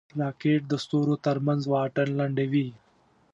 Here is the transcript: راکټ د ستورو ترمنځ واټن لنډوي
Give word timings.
راکټ 0.19 0.61
د 0.71 0.73
ستورو 0.83 1.15
ترمنځ 1.25 1.61
واټن 1.71 2.09
لنډوي 2.19 2.67